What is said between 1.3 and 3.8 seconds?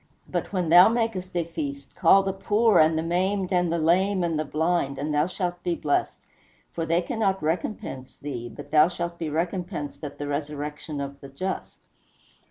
a feast, call the poor, and the maimed, and the